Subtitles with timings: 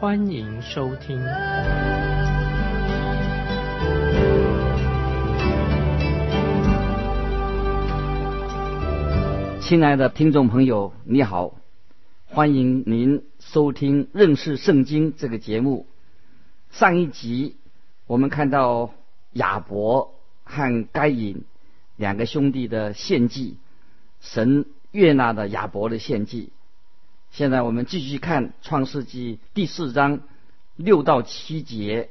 [0.00, 1.20] 欢迎收听。
[9.60, 11.56] 亲爱的听众朋友，你好，
[12.26, 15.88] 欢迎您收听认识圣经这个节目。
[16.70, 17.56] 上一集
[18.06, 18.94] 我们看到
[19.32, 21.42] 亚伯和该隐。
[21.96, 23.56] 两个兄弟的献祭，
[24.20, 26.52] 神悦纳的亚伯的献祭。
[27.30, 30.20] 现在我们继续看创世纪第四章
[30.76, 32.10] 六到七节。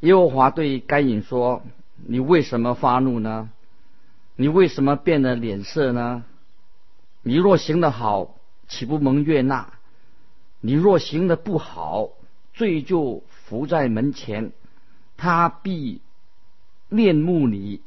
[0.00, 1.62] 耶和华对该隐说
[2.06, 3.50] ：“你为什么发怒呢？
[4.36, 6.24] 你为什么变了脸色呢？
[7.22, 8.34] 你若行得好，
[8.68, 9.72] 岂不蒙悦纳？
[10.60, 12.10] 你若行得不好，
[12.54, 14.52] 罪就伏在门前，
[15.16, 16.00] 他必
[16.88, 17.80] 恋慕你。”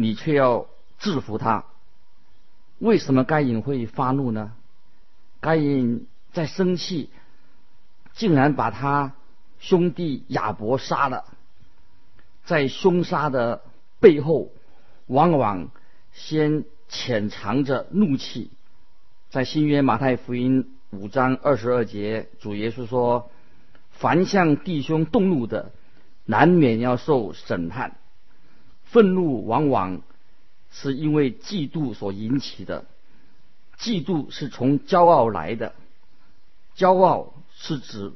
[0.00, 0.68] 你却要
[1.00, 1.64] 制服他，
[2.78, 4.52] 为什么该隐会发怒呢？
[5.40, 7.10] 该隐在生气，
[8.12, 9.14] 竟然把他
[9.58, 11.24] 兄弟亚伯杀了。
[12.44, 13.62] 在凶杀的
[14.00, 14.50] 背后，
[15.06, 15.70] 往往
[16.12, 18.50] 先潜藏着怒气。
[19.30, 23.30] 在新约马太福音五章二十二节，主耶稣说
[23.92, 25.72] ：“凡向弟兄动怒的，
[26.24, 27.98] 难免要受审判。”
[28.84, 30.00] 愤怒往往
[30.70, 32.86] 是因为嫉妒所引起的，
[33.78, 35.74] 嫉妒是从骄傲来的，
[36.76, 38.12] 骄傲是指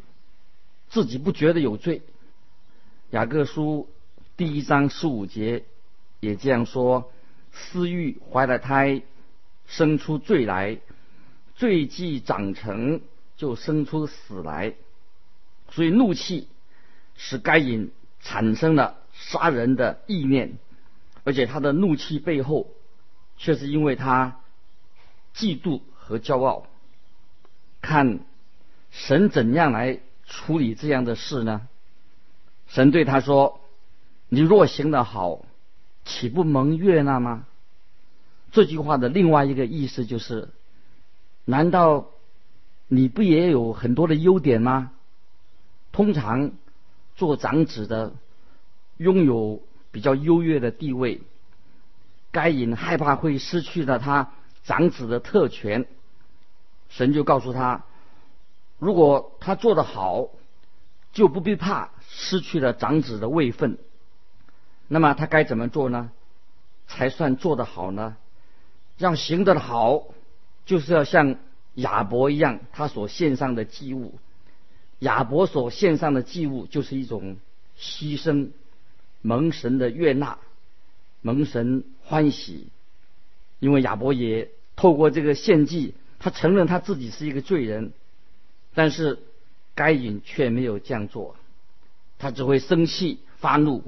[0.89, 2.03] 自己不觉得有罪。
[3.11, 3.89] 雅各书
[4.37, 5.65] 第一章十五节
[6.21, 7.13] 也这样说：
[7.53, 9.03] 私欲怀了胎，
[9.67, 10.79] 生出罪来；
[11.55, 13.01] 罪既长成，
[13.37, 14.75] 就生出死来。
[15.71, 16.49] 所以怒气
[17.15, 17.91] 使该隐
[18.21, 18.99] 产生了。
[19.15, 20.59] 杀人的意念，
[21.23, 22.71] 而且他的怒气背后，
[23.37, 24.41] 却是因为他
[25.35, 26.67] 嫉妒和骄傲。
[27.81, 28.21] 看
[28.91, 31.69] 神怎样来处理这样的事呢？
[32.69, 33.61] 神对他说
[34.29, 35.45] ：“你若行得好，
[36.05, 37.47] 岂不蒙悦纳吗？”
[38.53, 40.49] 这句话的另外一个意思就是：
[41.45, 42.09] 难道
[42.89, 44.93] 你不也有很多的优点吗？
[45.93, 46.53] 通常
[47.17, 48.13] 做长子的。
[48.99, 49.61] 拥有
[49.91, 51.23] 比较优越的地位，
[52.31, 54.31] 该隐害怕会失去了他
[54.65, 55.87] 长子的特权，
[56.89, 57.85] 神就告诉他，
[58.79, 60.29] 如果他做得好，
[61.13, 63.79] 就不必怕失去了长子的位分。
[64.89, 66.11] 那么他该怎么做呢？
[66.87, 68.17] 才算做得好呢？
[68.99, 70.05] 要行得好，
[70.67, 71.37] 就是要像
[71.75, 74.19] 亚伯一样，他所献上的祭物，
[74.99, 77.37] 亚伯所献上的祭物就是一种
[77.79, 78.51] 牺牲。
[79.25, 80.39] 蒙神的悦纳，
[81.21, 82.67] 蒙神欢喜，
[83.63, 87.93] 因为亚伯也透过这个献祭，他承认他自己是一个罪人，
[88.75, 89.21] 但是
[89.77, 91.37] 该隐却没有这样做，
[92.19, 93.85] 他只会生气发怒，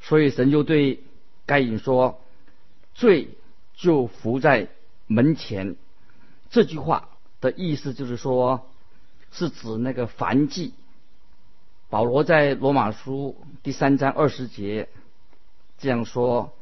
[0.00, 1.00] 所以神就对
[1.44, 2.22] 该隐说
[2.94, 3.28] ：“罪
[3.74, 4.68] 就伏在
[5.06, 5.76] 门前。”
[6.48, 7.10] 这句话
[7.42, 8.66] 的意思就是说，
[9.30, 10.72] 是指那个凡祭。
[11.90, 14.88] 保罗在罗马书第三章二十节
[15.76, 16.54] 这样说：“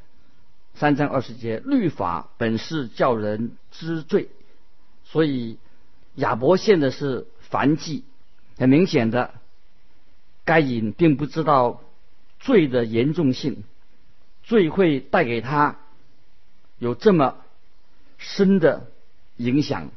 [0.79, 4.29] 三章二十节，律法本是叫人知罪，
[5.05, 5.59] 所以
[6.15, 8.05] 亚伯献的是燔祭。
[8.57, 9.35] 很明显的，
[10.45, 11.83] 该隐并不知道
[12.41, 13.65] 罪的严重性，
[14.43, 15.79] 罪会带给他
[16.79, 17.37] 有这么
[18.17, 18.87] 深的
[19.37, 19.91] 影响。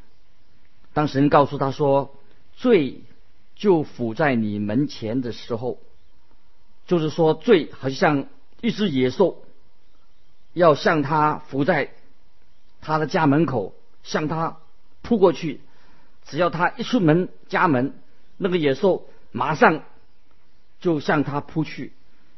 [0.94, 2.16] 当神告诉他说，
[2.56, 3.02] 罪。”
[3.54, 5.78] 就伏在你门前的时候，
[6.88, 8.26] 就是说罪好像
[8.60, 9.44] 一只野兽，
[10.54, 11.92] 要向他伏在
[12.82, 14.58] 他的家门口，向他
[15.02, 15.62] 扑过去。
[16.26, 17.94] 只要他一出门家门，
[18.38, 19.84] 那个野兽马上
[20.80, 21.94] 就向他扑去。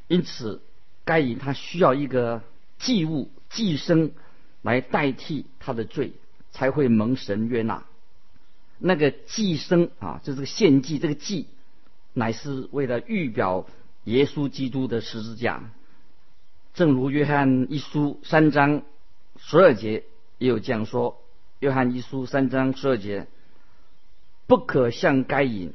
[0.07, 0.62] 因此，
[1.06, 2.42] 该隐他需要一个
[2.80, 4.12] 祭物、祭牲
[4.62, 6.13] 来代替他的罪，
[6.51, 7.83] 才会蒙神悦纳。
[8.80, 11.48] 那个祭牲啊，就这个献祭，这个祭
[12.13, 13.66] 乃是为了预表
[14.04, 15.63] 耶稣基督的十字架。
[16.74, 18.81] 正如约翰一书三章
[19.38, 20.04] 十二节
[20.40, 21.22] 也有这样说：
[21.60, 23.28] 约翰一书三章十二节，
[24.48, 25.74] 不可像该隐，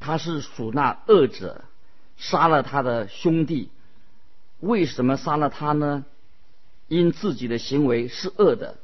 [0.00, 1.64] 他是属那恶者，
[2.16, 3.70] 杀了他的兄弟。
[4.60, 6.06] 为什么杀了他呢？
[6.88, 8.78] 因自己的行为是恶的，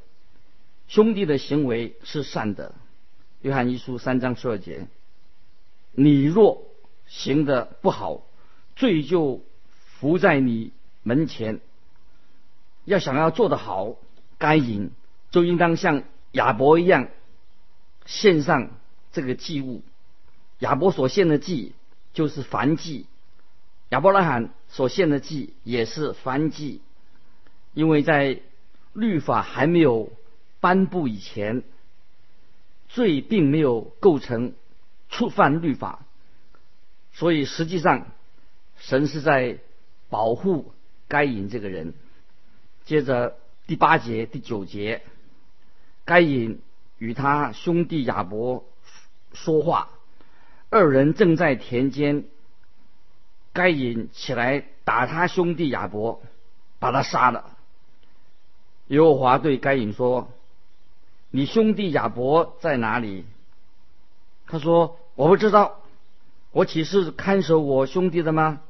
[0.88, 2.74] 兄弟的行为是善的。
[3.40, 4.88] 约翰一书三章十二节：
[5.92, 6.66] 你若
[7.06, 8.22] 行的不好，
[8.76, 9.42] 罪就
[9.98, 10.70] 伏在你
[11.04, 11.60] 门前。
[12.84, 13.94] 要想要做得好，
[14.36, 14.90] 该隐
[15.30, 16.02] 就应当像
[16.32, 17.08] 亚伯一样
[18.04, 18.70] 献上
[19.12, 19.82] 这个祭物。
[20.58, 21.74] 亚伯所献的祭
[22.12, 23.06] 就是燔祭，
[23.88, 26.82] 亚伯拉罕所献的祭也是燔祭。
[27.72, 28.40] 因为在
[28.92, 30.12] 律法还没有
[30.60, 31.62] 颁布以前，
[32.88, 34.52] 罪并没有构成
[35.08, 36.04] 触犯律法，
[37.14, 38.08] 所以实际上
[38.76, 39.58] 神是在
[40.10, 40.73] 保护
[41.14, 41.94] 该隐这个人。
[42.84, 43.36] 接着
[43.68, 45.02] 第八节、第九节，
[46.04, 46.60] 该隐
[46.98, 48.64] 与他兄弟亚伯
[49.32, 49.90] 说话，
[50.70, 52.24] 二人正在田间。
[53.52, 56.20] 该隐起来打他兄弟亚伯，
[56.80, 57.56] 把他杀了。
[58.88, 60.32] 耶和华对该隐说
[61.30, 63.24] ：“你兄弟亚伯在哪里？”
[64.48, 65.80] 他说：“我不知道，
[66.50, 68.60] 我岂是看守我兄弟的吗？”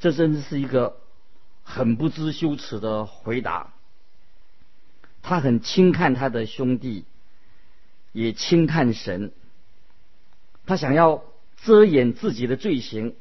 [0.00, 1.03] 这真是一个。
[1.64, 3.72] 很不知羞耻的回答。
[5.22, 7.04] 他很轻看他的兄弟，
[8.12, 9.32] 也轻看神。
[10.66, 11.24] 他想要
[11.56, 13.14] 遮掩自己的罪行，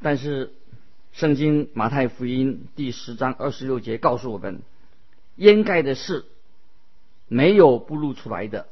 [0.00, 0.52] 但是
[1.12, 4.62] 圣经马太福音第十章二十六节告诉我们：
[5.36, 6.24] 掩盖的事
[7.28, 8.66] 没有不露出来的，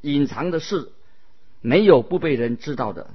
[0.00, 0.90] 隐藏的事
[1.60, 3.08] 没有不被人知道的。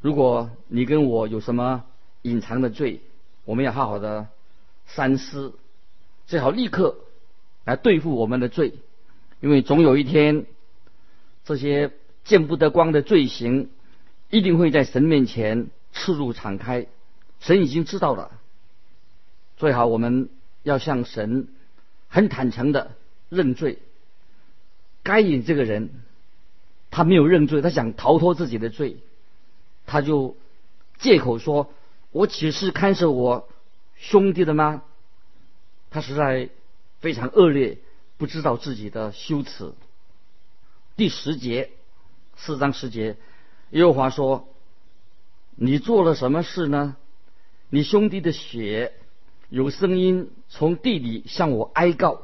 [0.00, 1.84] 如果你跟我有什么
[2.22, 3.00] 隐藏的罪，
[3.46, 4.26] 我们要好好的
[4.86, 5.54] 三思，
[6.26, 6.98] 最好立刻
[7.64, 8.74] 来对付我们的罪，
[9.40, 10.46] 因为总有一天，
[11.44, 11.92] 这些
[12.24, 13.70] 见不得光的罪行
[14.30, 16.86] 一定会在神面前赤露敞开。
[17.38, 18.32] 神已经知道了，
[19.56, 20.28] 最好我们
[20.64, 21.46] 要向神
[22.08, 22.96] 很坦诚的
[23.28, 23.78] 认罪。
[25.04, 25.90] 该隐这个人，
[26.90, 28.96] 他没有认罪，他想逃脱自己的罪，
[29.86, 30.36] 他就
[30.98, 31.70] 借口说。
[32.16, 33.46] 我岂是看守我
[33.94, 34.82] 兄弟的吗？
[35.90, 36.48] 他实在
[36.98, 37.76] 非常恶劣，
[38.16, 39.74] 不知道自己的羞耻。
[40.96, 41.72] 第十节，
[42.34, 43.18] 四章十节，
[43.68, 44.48] 耶和华说
[45.56, 46.96] ：“你做了什么事呢？
[47.68, 48.94] 你兄弟的血
[49.50, 52.22] 有声音从地里向我哀告。”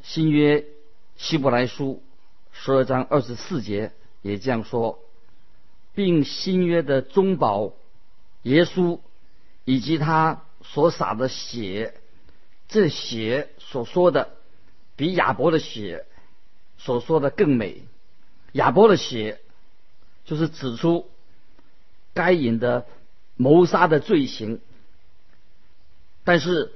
[0.00, 0.64] 新约
[1.18, 2.02] 希伯来书
[2.52, 3.92] 十二章二十四节
[4.22, 4.98] 也这样说，
[5.94, 7.74] 并新约的中保。
[8.46, 9.00] 耶稣
[9.64, 11.94] 以及他所洒的血，
[12.68, 14.36] 这血所说的
[14.94, 16.06] 比亚伯的血
[16.78, 17.82] 所说的更美。
[18.52, 19.40] 亚伯的血
[20.24, 21.10] 就是指出
[22.14, 22.86] 该隐的
[23.34, 24.60] 谋杀的罪行，
[26.22, 26.72] 但是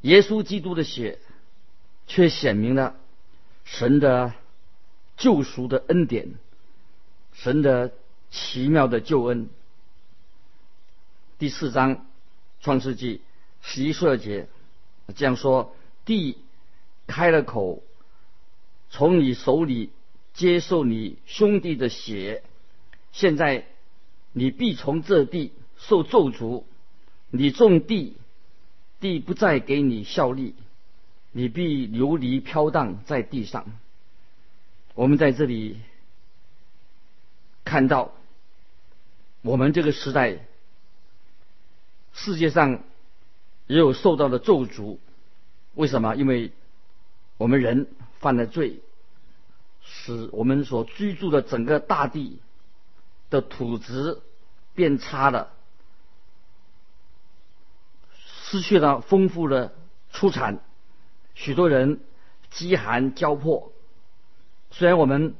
[0.00, 1.18] 耶稣基督的血
[2.06, 2.96] 却显明了
[3.64, 4.32] 神的
[5.18, 6.36] 救赎的恩典，
[7.34, 7.92] 神的
[8.30, 9.50] 奇妙的救恩。
[11.42, 12.06] 第四章
[12.60, 13.20] 创世纪
[13.62, 14.46] 十一十二节
[15.16, 15.74] 这样说：
[16.04, 16.38] 地
[17.08, 17.82] 开了口，
[18.90, 19.90] 从你手里
[20.34, 22.44] 接受你兄弟的血。
[23.10, 23.66] 现在
[24.30, 26.62] 你必从这地受咒诅，
[27.30, 28.16] 你种地，
[29.00, 30.54] 地不再给你效力，
[31.32, 33.66] 你必流离飘荡在地上。
[34.94, 35.80] 我们在这里
[37.64, 38.12] 看到，
[39.40, 40.38] 我们这个时代。
[42.12, 42.82] 世界上
[43.66, 44.98] 也有受到的咒诅，
[45.74, 46.14] 为什么？
[46.14, 46.52] 因为
[47.38, 47.88] 我们人
[48.20, 48.80] 犯了罪，
[49.82, 52.38] 使我们所居住的整个大地
[53.30, 54.20] 的土质
[54.74, 55.52] 变差了，
[58.14, 59.74] 失去了丰富的
[60.12, 60.60] 出产，
[61.34, 62.00] 许多人
[62.50, 63.72] 饥寒交迫。
[64.70, 65.34] 虽然我们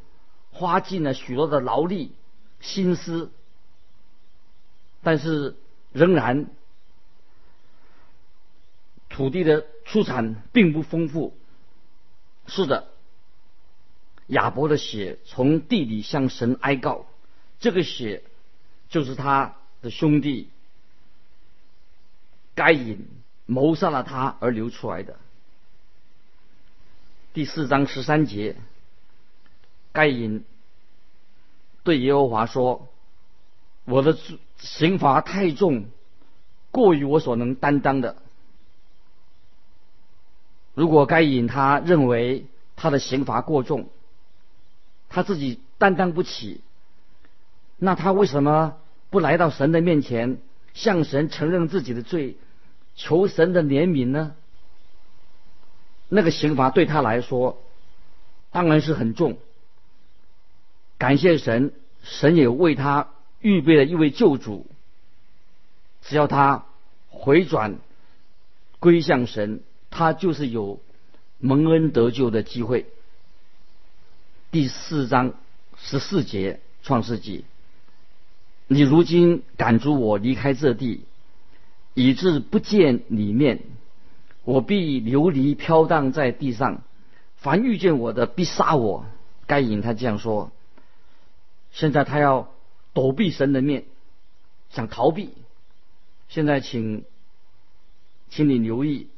[0.51, 2.13] 花尽了许多的劳力
[2.61, 3.31] 心思，
[5.03, 5.55] 但是
[5.93, 6.51] 仍然。
[9.13, 11.37] 土地的出产并不丰富。
[12.47, 12.89] 是的，
[14.27, 17.07] 亚伯的血从地里向神哀告，
[17.61, 18.25] 这个血
[18.89, 20.49] 就是他的兄弟
[22.55, 23.07] 该隐
[23.47, 25.19] 谋杀了他而流出来的。
[27.35, 28.57] 第四章十三节，
[29.93, 30.45] 该隐
[31.85, 32.89] 对耶和华说
[33.85, 34.19] ：“我的
[34.59, 35.85] 刑罚太重，
[36.71, 38.17] 过于我所能担当的。”
[40.75, 43.89] 如果该隐他认为他的刑罚过重，
[45.09, 46.63] 他自己担当不起，
[47.79, 48.77] 那他为什么
[49.11, 50.39] 不来到神的面前，
[50.73, 52.37] 向神承认自己的罪，
[52.97, 54.35] 求神的怜悯呢？
[56.09, 57.63] 那个刑罚对他来说
[58.51, 59.39] 当然是很重。
[60.99, 63.09] 感谢神，神也为他
[63.41, 64.67] 预备了一位救主。
[66.03, 66.65] 只要他
[67.09, 67.79] 回转
[68.79, 69.63] 归向神，
[69.93, 70.81] 他就是有
[71.39, 72.87] 蒙恩得救的机会。
[74.51, 75.35] 第四章
[75.77, 77.45] 十四节创世纪，
[78.67, 81.05] 你如今赶逐我离开这地，
[81.95, 83.61] 以致不见你面。
[84.45, 86.83] 我必流离飘荡在地上，
[87.37, 89.07] 凡遇见我的必杀我。
[89.47, 90.51] 该隐他这样说。
[91.71, 92.51] 现在他要
[92.93, 93.85] 躲避神的面，
[94.71, 95.31] 想逃避。
[96.29, 97.05] 现在请，
[98.31, 99.09] 请你留意，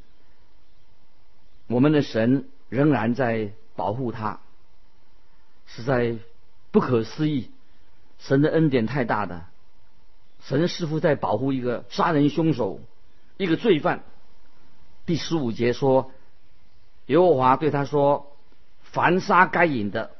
[1.66, 4.40] 我们的神仍然在保护他，
[5.66, 6.16] 实在
[6.70, 7.50] 不可思议。
[8.18, 9.44] 神的恩典太大的，
[10.42, 12.80] 神似乎在保护一个杀人凶手，
[13.36, 14.02] 一个罪犯。
[15.04, 16.10] 第十五节说，
[17.06, 18.34] 耶和华对他说
[18.80, 20.12] ：“凡杀该隐的，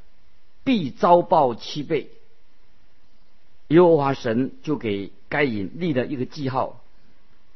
[0.65, 2.11] 必遭报七倍。”
[3.69, 6.83] 耶和华神就给该隐立了一个记号，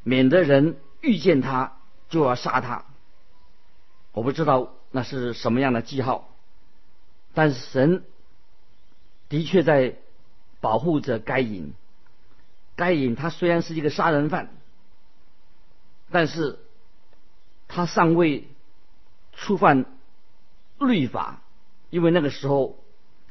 [0.02, 1.76] 免得人遇见他
[2.08, 2.84] 就要杀他。
[4.18, 6.28] 我不知道那是什么样的记号，
[7.34, 8.04] 但是神
[9.28, 9.94] 的确在
[10.60, 11.72] 保护着该隐。
[12.76, 14.50] 该隐他虽然是一个杀人犯，
[16.10, 16.58] 但是。
[17.70, 18.48] 他尚未
[19.34, 19.84] 触犯
[20.78, 21.42] 律法，
[21.90, 22.78] 因为那个时候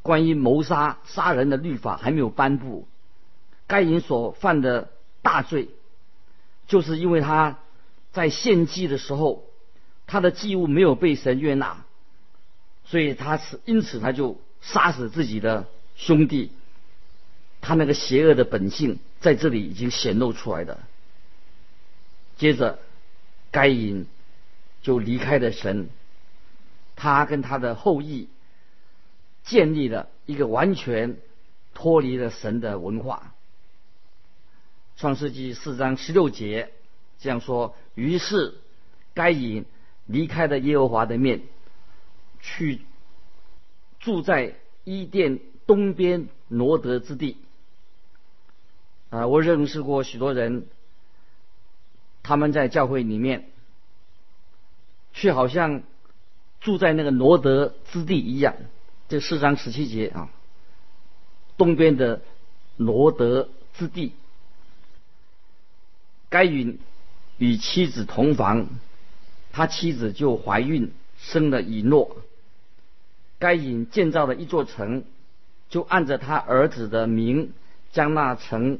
[0.03, 2.87] 关于谋杀杀人的律法还没有颁布。
[3.65, 4.91] 该隐所犯的
[5.23, 5.69] 大罪，
[6.67, 7.57] 就是因为他
[8.11, 9.46] 在献祭的时候，
[10.07, 11.85] 他的祭物没有被神悦纳，
[12.85, 16.51] 所以他是因此他就杀死自己的兄弟。
[17.61, 20.79] 他那个邪恶的本性在这里已经显露出来的。
[22.37, 22.79] 接着，
[23.51, 24.07] 该隐。
[24.83, 25.89] 就离开了神，
[26.95, 28.29] 他跟他的后裔
[29.43, 31.17] 建立了一个完全
[31.73, 33.33] 脱离了神的文化。
[34.95, 36.71] 创世纪四章十六节
[37.19, 38.53] 这样说：于是
[39.13, 39.65] 该隐
[40.07, 41.43] 离开了耶和华的面，
[42.41, 42.81] 去
[43.99, 47.37] 住在伊甸东边挪得之地。
[49.11, 50.65] 啊，我认识过许多人，
[52.23, 53.49] 他们在教会里面。
[55.13, 55.81] 却好像
[56.61, 58.53] 住在那个罗德之地一样。
[59.09, 60.29] 这四章十七节啊，
[61.57, 62.21] 东边的
[62.75, 64.13] 罗德之地，
[66.29, 66.77] 该隐
[67.39, 68.67] 与妻子同房，
[69.57, 72.17] 他妻子就怀孕，生了以诺。
[73.39, 75.03] 该隐建造了一座城，
[75.67, 77.53] 就按着他儿子的名，
[77.91, 78.77] 将那城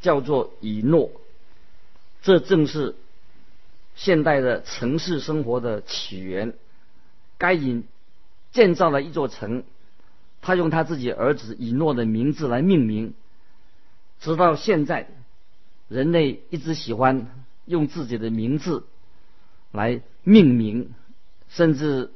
[0.00, 1.12] 叫做以诺。
[2.22, 2.96] 这正是。
[3.94, 6.54] 现代的城市生活的起源，
[7.38, 7.84] 该隐
[8.50, 9.62] 建造了一座城，
[10.42, 13.14] 他用他自己儿子以诺的名字来命名。
[14.18, 15.06] 直到现在，
[15.86, 17.28] 人类一直喜欢
[17.66, 18.82] 用自己的名字
[19.74, 20.94] 来命名，
[21.48, 22.12] 甚至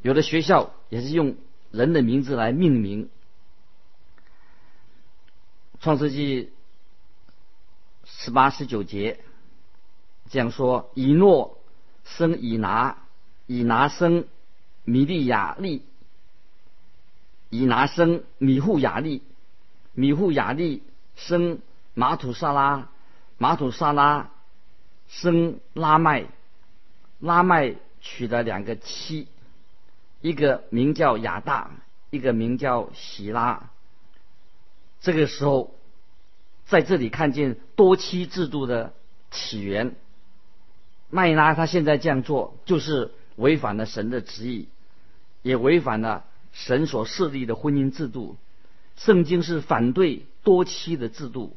[0.00, 1.36] 有的学校也是用
[1.70, 3.10] 人的名字来命名。
[5.80, 6.50] 创世纪
[8.04, 9.20] 十八、十九节。
[10.30, 11.58] 这样说：以诺
[12.04, 12.96] 生以拿，
[13.46, 14.24] 以拿生
[14.84, 15.82] 米利亚利，
[17.50, 19.22] 以拿生米户雅利，
[19.92, 20.82] 米户雅利
[21.16, 21.60] 生
[21.92, 22.88] 马土沙拉，
[23.36, 24.30] 马土沙拉
[25.06, 26.26] 生拉麦，
[27.20, 29.28] 拉麦娶了两个妻，
[30.20, 31.70] 一个名叫亚大，
[32.10, 33.70] 一个名叫喜拉。
[35.00, 35.74] 这个时候，
[36.66, 38.94] 在这里看见多妻制度的
[39.30, 39.94] 起源。
[41.10, 44.68] 麦拉他现在这样做，就是违反了神的旨意，
[45.42, 48.36] 也违反了神所设立的婚姻制度。
[48.96, 51.56] 圣经是反对多妻的制度。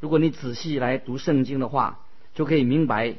[0.00, 2.00] 如果你仔细来读圣经的话，
[2.34, 3.16] 就可以明白，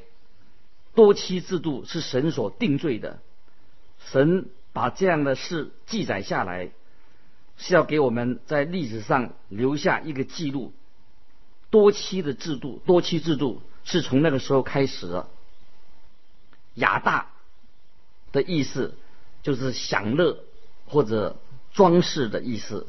[0.95, 3.19] 多妻制度是神所定罪的。
[4.07, 6.71] 神把这样的事记载下来，
[7.57, 10.73] 是要给我们在历史上留下一个记录。
[11.69, 15.27] 多妻的制度，多妻制度是从那个时候开始的。
[16.75, 17.31] 雅大
[18.31, 18.97] 的意思
[19.43, 20.43] 就是享乐
[20.85, 21.37] 或者
[21.73, 22.87] 装饰的意思。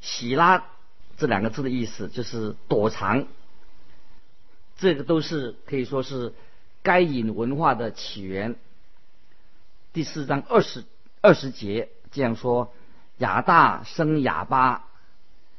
[0.00, 0.64] 喜拉
[1.16, 3.26] 这两个字的意思就是躲藏。
[4.78, 6.32] 这个都是可以说是
[6.82, 8.56] 该隐文化的起源。
[9.92, 10.84] 第四章二十
[11.20, 12.72] 二十节这样说：
[13.18, 14.88] 雅大生哑巴，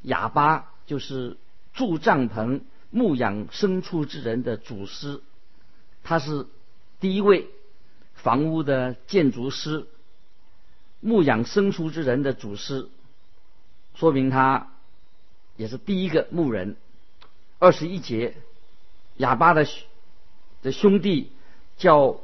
[0.01, 1.37] 哑巴就是
[1.73, 5.21] 住帐篷、牧养牲畜之人的祖师，
[6.03, 6.47] 他是
[6.99, 7.47] 第一位
[8.13, 9.87] 房屋的建筑师，
[10.99, 12.89] 牧养牲畜之人的祖师，
[13.95, 14.71] 说明他
[15.57, 16.77] 也是第一个牧人。
[17.59, 18.35] 二十一节，
[19.17, 19.67] 哑巴的
[20.61, 21.31] 的兄弟
[21.77, 22.19] 叫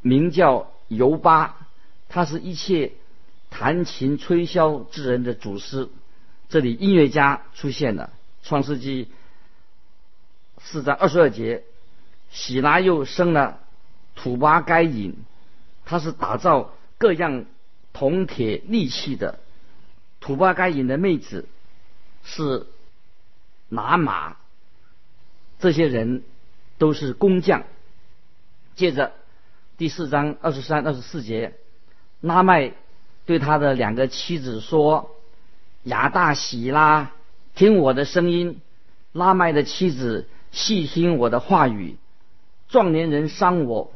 [0.00, 1.68] 名叫尤巴，
[2.08, 2.92] 他是一切
[3.50, 5.88] 弹琴吹箫之人的祖师。
[6.48, 8.10] 这里音乐家出现了，
[8.48, 9.04] 《创世纪》
[10.60, 11.64] 四章二十二节，
[12.30, 13.60] 喜拉又生了
[14.14, 15.14] 土巴该隐，
[15.84, 17.44] 他是打造各样
[17.92, 19.38] 铜铁利器的。
[20.20, 21.48] 土巴该隐的妹子
[22.24, 22.66] 是。
[23.70, 24.38] 拿马，
[25.58, 26.22] 这些人
[26.78, 27.64] 都是工匠。
[28.74, 29.12] 接着
[29.76, 31.54] 第四章二十三、二十四节，
[32.20, 32.72] 拉麦
[33.26, 35.10] 对他的两个妻子说
[35.84, 37.10] ：“亚大喜拉，
[37.54, 38.60] 听我的声音。”
[39.12, 41.96] 拉麦的妻子细听我的话语。
[42.68, 43.92] 壮年人伤我，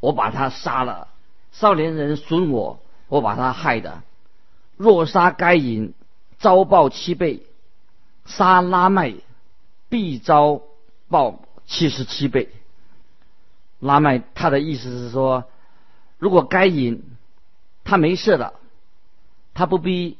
[0.00, 1.08] 我把他杀了；
[1.50, 2.78] 少年人损我，
[3.08, 4.02] 我把他害的。
[4.76, 5.94] 若杀该隐，
[6.38, 7.42] 遭报七倍。
[8.26, 9.14] 杀拉麦
[9.88, 10.60] 必遭
[11.08, 12.50] 报七十七倍。
[13.80, 15.44] 拉麦他的意思是说，
[16.18, 17.02] 如果该隐
[17.84, 18.54] 他没事了，
[19.52, 20.16] 他不必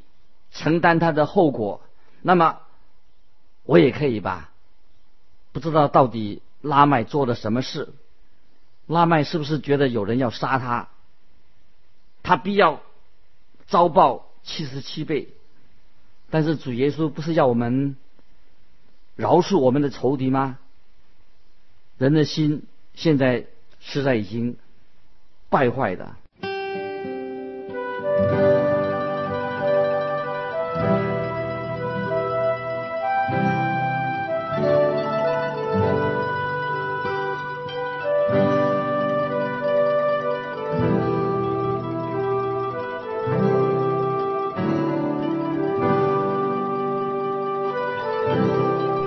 [0.52, 1.80] 承担他的后果，
[2.20, 2.60] 那么
[3.64, 4.50] 我也可以吧？
[5.52, 7.92] 不知道到底拉麦做了什么事？
[8.86, 10.88] 拉麦是不是觉得有人要杀他？
[12.22, 12.82] 他必要
[13.66, 15.28] 遭报七十七倍。
[16.28, 17.96] 但是主耶稣不是要我们
[19.14, 20.58] 饶恕我们的仇敌吗？
[21.96, 23.46] 人的心现在
[23.78, 24.56] 实在已经
[25.48, 26.16] 败坏的。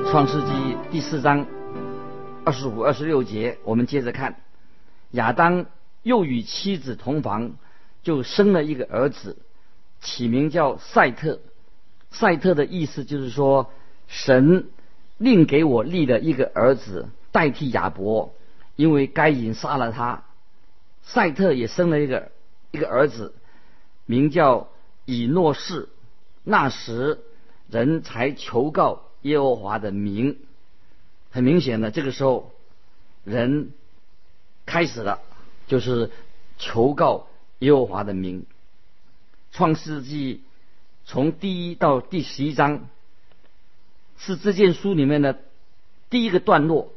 [0.09, 1.45] 创世纪第四章
[2.47, 4.37] 二十五、二十六节，我们接着看。
[5.11, 5.65] 亚当
[6.01, 7.57] 又与妻子同房，
[8.03, 9.35] 就生了一个儿子，
[9.99, 11.41] 起名叫赛特。
[12.09, 13.69] 赛特的意思就是说，
[14.07, 14.69] 神
[15.17, 18.33] 另给我立了一个儿子代替亚伯，
[18.77, 20.23] 因为该隐杀了他。
[21.03, 22.31] 赛特也生了一个
[22.71, 23.33] 一个儿子，
[24.05, 24.69] 名叫
[25.03, 25.89] 以诺士。
[26.45, 27.19] 那时
[27.69, 29.03] 人才求告。
[29.23, 30.37] 耶和华的名，
[31.37, 32.51] 很明显的，这个时候
[33.23, 33.71] 人
[34.65, 35.21] 开始了，
[35.67, 36.09] 就是
[36.57, 37.27] 求告
[37.59, 38.47] 耶和华的名。
[39.51, 40.41] 创世纪
[41.05, 42.87] 从第一到第十一章
[44.17, 45.39] 是这件书里面的
[46.09, 46.91] 第一个段落。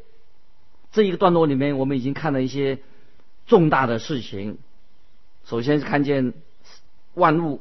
[0.91, 2.79] 这一个段落里面，我们已经看了一些
[3.47, 4.57] 重大的事情。
[5.45, 6.33] 首先是看见
[7.13, 7.61] 万物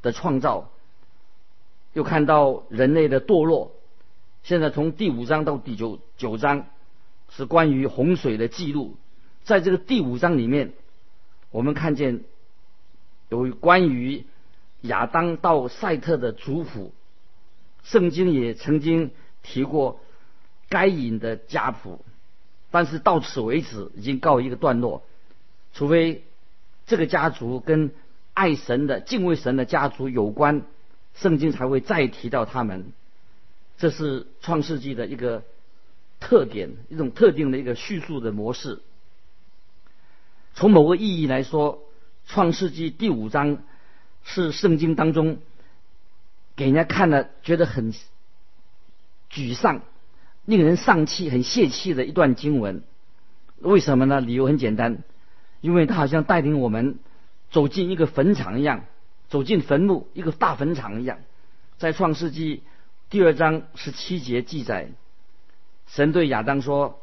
[0.00, 0.70] 的创造，
[1.92, 3.72] 又看到人类的堕落。
[4.42, 6.66] 现在从第五章到第九九章
[7.30, 8.96] 是关于洪水的记录，
[9.42, 10.72] 在这个第五章里面，
[11.50, 12.20] 我们看见
[13.28, 14.24] 有关于
[14.82, 16.92] 亚当到赛特的族谱，
[17.82, 19.10] 圣经也曾经
[19.42, 20.00] 提过
[20.68, 22.04] 该隐的家谱，
[22.70, 25.02] 但是到此为止已经告一个段落，
[25.72, 26.24] 除非
[26.86, 27.92] 这个家族跟
[28.34, 30.62] 爱神的敬畏神的家族有关，
[31.14, 32.92] 圣经才会再提到他们。
[33.78, 35.42] 这是创世纪的一个
[36.24, 38.80] 特点，一种特定的一个叙述的模式。
[40.54, 41.82] 从某个意义来说，
[42.26, 43.58] 创世纪第五章
[44.24, 45.36] 是圣经当中
[46.56, 47.92] 给人家看了觉得很
[49.30, 49.82] 沮丧、
[50.46, 52.82] 令人丧气、很泄气的一段经文。
[53.58, 54.22] 为什么呢？
[54.22, 55.02] 理由很简单，
[55.60, 56.98] 因为它好像带领我们
[57.50, 58.86] 走进一个坟场一样，
[59.28, 61.18] 走进坟墓，一个大坟场一样，
[61.76, 62.62] 在创世纪。
[63.10, 64.88] 第二章十七节记载，
[65.86, 67.00] 神对亚当说：“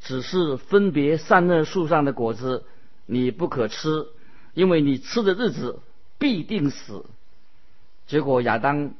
[0.00, 2.64] 只是分别善恶树上的果子，
[3.06, 4.08] 你不可吃，
[4.54, 5.80] 因为你吃的日子
[6.18, 7.04] 必定死。”
[8.06, 8.94] 结果亚当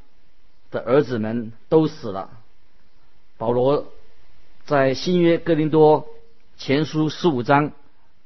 [0.71, 2.31] 的儿子们都死了。
[3.37, 3.93] 保罗
[4.65, 6.07] 在新约哥林多
[6.57, 7.73] 前书十五章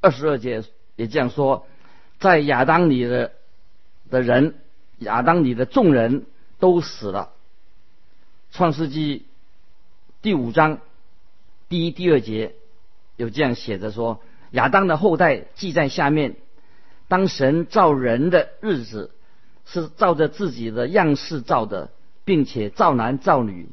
[0.00, 0.62] 二十二节
[0.96, 1.66] 也这样说
[2.20, 3.32] ：“在亚当里的
[4.10, 4.54] 的人，
[4.98, 6.26] 亚当里的众人
[6.58, 7.32] 都死了。”
[8.52, 9.26] 创世纪
[10.22, 10.78] 第五章
[11.68, 12.54] 第一、第二节
[13.16, 16.36] 有这样写着说：亚当的后代记在下面。
[17.08, 19.12] 当神造人的日子，
[19.64, 21.90] 是照着自己的样式造的，
[22.24, 23.68] 并且造男造女，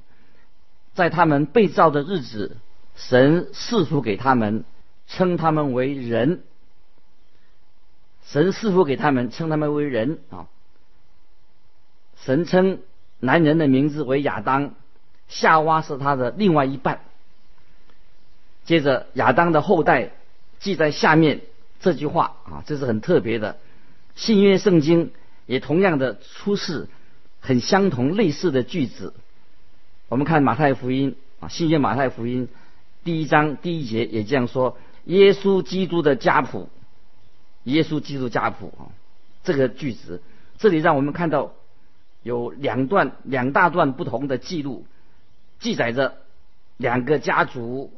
[0.94, 2.58] 在他们被造的日子，
[2.96, 4.66] 神赐福给他们，
[5.08, 6.44] 称他们为人。
[8.24, 10.46] 神赐福给他们，称他们为人啊。
[12.18, 12.82] 神称
[13.20, 14.76] 男人的名字为亚当，
[15.28, 17.02] 夏娃是他的另外一半。
[18.66, 20.12] 接着亚当的后代
[20.60, 21.42] 记在下面
[21.82, 23.58] 这句话啊，这是很特别的。
[24.16, 25.12] 新约圣经
[25.46, 26.88] 也同样的出示
[27.42, 29.14] 很相同类似的句子。
[30.08, 32.48] 我们看马太福音啊，新约马太福音
[33.04, 36.70] 第一章第一节也这样说：耶稣基督的家谱，
[37.64, 38.96] 耶稣基督家谱啊，
[39.44, 40.22] 这个句子
[40.58, 41.52] 这里让我们看到
[42.22, 44.86] 有两段两大段不同的记录，
[45.60, 46.16] 记载着
[46.78, 47.92] 两个家族。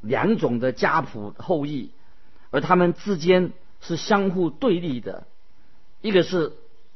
[0.00, 1.90] 两种的家谱后裔，
[2.50, 5.26] 而他们之间是相互对立的，
[6.00, 6.52] 一个是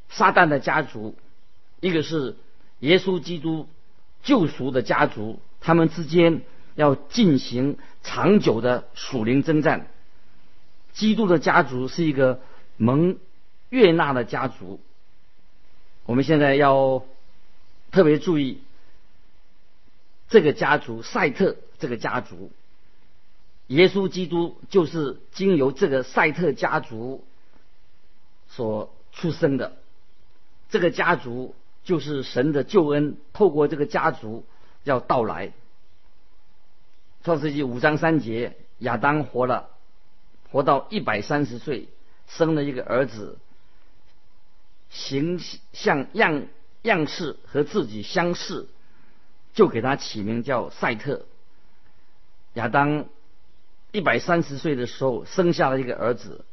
[0.08, 1.14] 撒旦的家族，
[1.80, 2.36] 一个是
[2.80, 3.68] 耶稣基督
[4.22, 6.42] 救赎的家族，他们之间
[6.74, 9.86] 要进行长久的属灵征战。
[10.92, 12.40] 基督的家族是一个
[12.76, 13.18] 蒙
[13.68, 14.80] 悦纳的家族，
[16.06, 17.04] 我们现在要
[17.90, 18.62] 特别注意
[20.28, 22.50] 这个家族赛特这个家族。
[23.68, 27.24] 耶稣基督就是经由这个赛特家族
[28.46, 29.77] 所出生的，
[30.68, 34.44] 这个家族就是神的救恩，透过这个家族
[34.83, 35.53] 要到来。
[37.22, 39.70] 创世纪五章三节，亚当活了，
[40.50, 41.88] 活到一百三十岁，
[42.29, 43.38] 生了一个儿子，
[44.90, 45.40] 形
[45.72, 46.48] 象样
[46.83, 48.68] 样式和自己相似，
[49.55, 51.24] 就给他起名叫赛特。
[52.53, 53.07] 亚当。
[53.94, 56.44] 一百三十岁的时候，生下了一个儿子。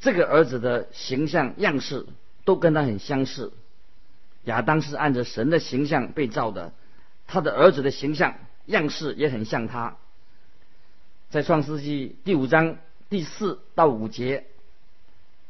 [0.00, 2.06] 这个儿子的形象样式
[2.46, 3.52] 都跟他很相似。
[4.44, 6.72] 亚当是按照神的形象被造的，
[7.26, 9.98] 他的儿子的形象样式也很像他。
[11.28, 12.78] 在创世纪第五章
[13.10, 14.46] 第四到五节，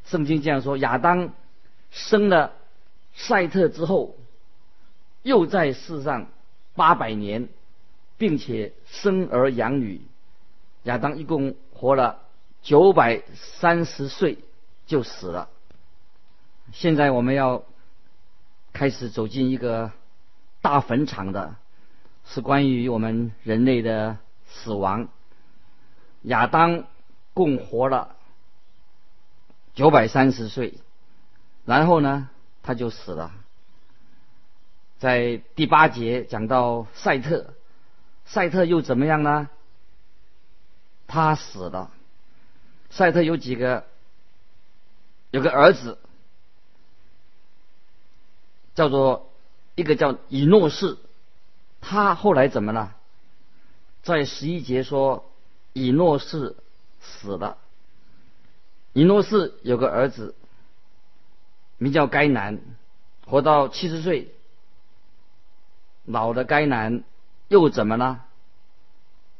[0.06, 1.32] 圣经这样说：亚当
[1.92, 2.52] 生了
[3.14, 4.18] 赛特之后，
[5.22, 6.26] 又在世上
[6.74, 7.48] 八百年，
[8.18, 10.00] 并且生儿养女。
[10.84, 12.20] 亚当一共活了
[12.62, 14.38] 九百三十岁
[14.86, 15.48] 就死了。
[16.72, 17.64] 现在我们要
[18.72, 19.90] 开始走进一个
[20.60, 21.56] 大坟场的，
[22.24, 25.08] 是关于我们人类的死亡。
[26.22, 26.84] 亚当
[27.34, 28.14] 共活了
[29.74, 30.74] 九百三十岁，
[31.64, 32.28] 然后呢，
[32.62, 33.32] 他就死了。
[34.98, 37.54] 在第八节讲到赛特，
[38.26, 39.48] 赛特又怎么样呢？
[41.10, 41.90] 他死了。
[42.88, 43.84] 赛特有几个？
[45.32, 45.98] 有个儿子，
[48.76, 49.32] 叫做
[49.74, 50.96] 一个叫以诺士。
[51.80, 52.94] 他后来怎么了？
[54.04, 55.28] 在十一节说，
[55.72, 56.54] 以诺士
[57.00, 57.58] 死了。
[58.92, 60.36] 以诺士有个儿子，
[61.78, 62.60] 名叫该南，
[63.26, 64.32] 活到七十岁。
[66.04, 67.02] 老的该南
[67.48, 68.24] 又怎么了？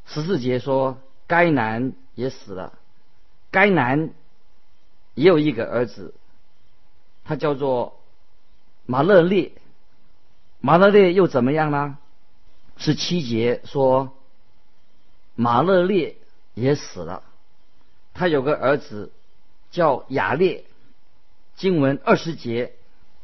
[0.06, 0.98] 十四节说。
[1.30, 2.76] 该男也死了，
[3.52, 4.10] 该男
[5.14, 6.12] 也有一个儿子，
[7.22, 8.00] 他叫做
[8.84, 9.52] 马勒列。
[10.58, 11.98] 马勒列又怎么样呢？
[12.78, 14.12] 是七节说
[15.36, 16.16] 马勒列
[16.54, 17.22] 也死了，
[18.12, 19.12] 他有个儿子
[19.70, 20.64] 叫雅列。
[21.54, 22.72] 经文二十节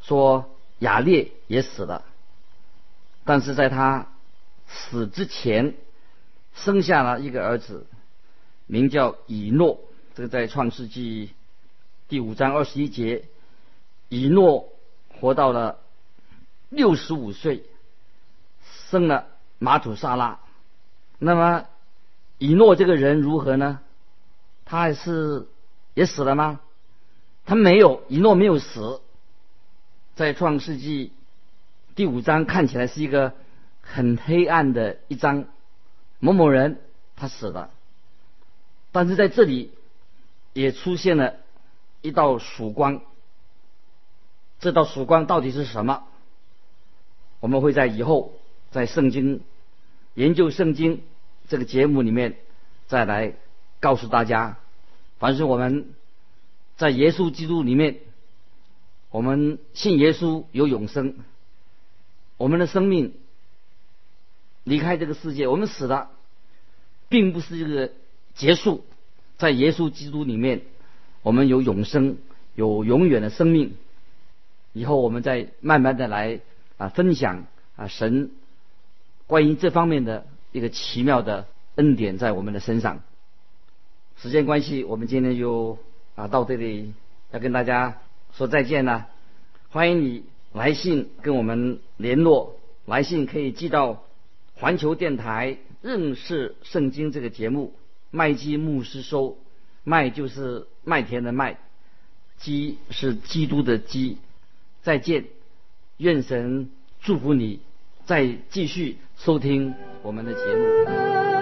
[0.01, 2.05] 说雅列也死了，
[3.25, 4.07] 但是在他
[4.69, 5.75] 死之前
[6.55, 7.85] 生下了一个儿子。
[8.67, 9.81] 名叫以诺，
[10.15, 11.31] 这个在创世纪
[12.09, 13.25] 第五章二十一节，
[14.09, 14.69] 以诺
[15.09, 15.79] 活到了
[16.69, 17.65] 六十五岁，
[18.91, 19.27] 生了
[19.59, 20.41] 马土沙拉。
[21.19, 21.67] 那么
[22.39, 23.81] 以诺这个人如何呢？
[24.65, 25.47] 他还是
[25.95, 26.61] 也死了吗？
[27.45, 29.01] 他没有，以诺没有死。
[30.17, 31.13] 在创世纪
[31.95, 33.33] 第五章看起来是一个
[33.81, 35.45] 很黑暗的一章，
[36.19, 36.81] 某某人
[37.15, 37.71] 他死了。
[38.97, 39.73] 但是在这里
[40.55, 41.35] 也出现了
[42.01, 43.03] 一道曙光，
[44.59, 46.05] 这道曙光到底是什么？
[47.41, 48.33] 我们会在以后
[48.71, 49.43] 在圣经
[50.15, 51.03] 研究圣经
[51.47, 52.39] 这个节目里面
[52.87, 53.35] 再来
[53.81, 54.57] 告诉大家。
[55.19, 55.95] 凡是我们
[56.79, 57.99] 在耶稣基督里面，
[59.11, 61.19] 我们信耶稣有永生，
[62.39, 63.13] 我们的生命
[64.65, 66.13] 离开这个世界，我们死了，
[67.11, 67.93] 并不是这个。
[68.37, 68.85] 结束，
[69.38, 70.61] 在耶稣基督里面，
[71.22, 72.18] 我们有永生，
[72.55, 73.75] 有永远的生命。
[74.72, 76.40] 以后我们再慢慢的来
[76.77, 77.46] 啊分享
[77.77, 78.31] 啊神
[79.27, 81.46] 关于这方面的一个奇妙的
[81.77, 83.01] 恩典在我们的身上。
[84.18, 85.79] 时间关系，我们今天就
[86.14, 86.92] 啊到这里
[87.31, 87.99] 要跟大家
[88.35, 89.09] 说再见了。
[89.70, 94.05] 欢迎你来信跟我们联络，来信可以寄到
[94.55, 97.75] 环球电台认识圣经这个节目，
[98.11, 99.38] 麦基牧师收，
[99.85, 101.59] 麦就是麦田的麦，
[102.38, 104.19] 基是基督的基。
[104.83, 105.25] 再见，
[105.97, 107.61] 愿神祝福你，
[108.05, 111.36] 再继续收听我们的节目。